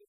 [0.00, 0.08] is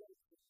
[0.00, 0.49] Thank